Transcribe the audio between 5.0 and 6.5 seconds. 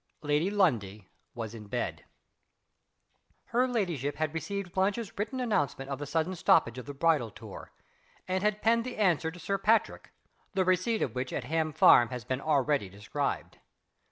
written announcement of the sudden